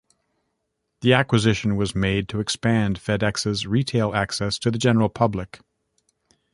The 1.01 1.13
acquisition 1.13 1.75
was 1.75 1.93
made 1.93 2.27
to 2.29 2.39
expand 2.39 2.99
FedEx's 2.99 3.67
retail 3.67 4.15
access 4.15 4.57
to 4.57 4.71
the 4.71 4.79
general 4.79 5.09
public. 5.09 5.59